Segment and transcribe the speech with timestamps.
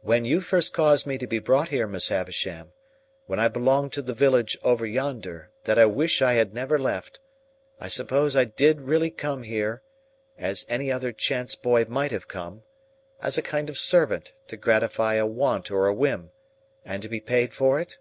[0.00, 2.72] "When you first caused me to be brought here, Miss Havisham,
[3.26, 7.20] when I belonged to the village over yonder, that I wish I had never left,
[7.78, 9.84] I suppose I did really come here,
[10.36, 15.24] as any other chance boy might have come,—as a kind of servant, to gratify a
[15.24, 16.32] want or a whim,
[16.84, 17.98] and to be paid for it?"